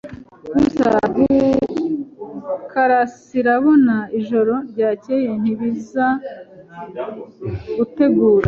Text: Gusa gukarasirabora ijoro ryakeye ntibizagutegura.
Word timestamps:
Gusa 0.55 0.89
gukarasirabora 1.15 3.97
ijoro 4.19 4.53
ryakeye 4.69 5.31
ntibizagutegura. 5.41 8.39